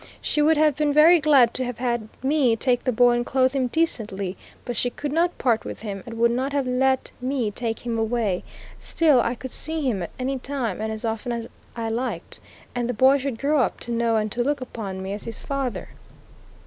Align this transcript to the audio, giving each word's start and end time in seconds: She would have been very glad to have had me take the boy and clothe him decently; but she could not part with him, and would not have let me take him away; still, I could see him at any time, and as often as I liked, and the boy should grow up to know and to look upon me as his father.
She 0.19 0.41
would 0.41 0.57
have 0.57 0.75
been 0.75 0.91
very 0.91 1.19
glad 1.19 1.53
to 1.53 1.63
have 1.63 1.77
had 1.77 2.09
me 2.23 2.55
take 2.55 2.85
the 2.85 2.91
boy 2.91 3.11
and 3.11 3.23
clothe 3.23 3.53
him 3.53 3.67
decently; 3.67 4.35
but 4.65 4.75
she 4.75 4.89
could 4.89 5.11
not 5.11 5.37
part 5.37 5.63
with 5.63 5.83
him, 5.83 6.01
and 6.07 6.17
would 6.17 6.31
not 6.31 6.53
have 6.53 6.65
let 6.65 7.11
me 7.21 7.51
take 7.51 7.85
him 7.85 7.99
away; 7.99 8.43
still, 8.79 9.21
I 9.21 9.35
could 9.35 9.51
see 9.51 9.83
him 9.83 10.01
at 10.01 10.09
any 10.17 10.39
time, 10.39 10.81
and 10.81 10.91
as 10.91 11.05
often 11.05 11.31
as 11.31 11.47
I 11.75 11.87
liked, 11.89 12.39
and 12.73 12.89
the 12.89 12.95
boy 12.95 13.19
should 13.19 13.37
grow 13.37 13.59
up 13.59 13.79
to 13.81 13.91
know 13.91 14.15
and 14.15 14.31
to 14.31 14.41
look 14.43 14.59
upon 14.59 15.03
me 15.03 15.13
as 15.13 15.25
his 15.25 15.39
father. 15.39 15.89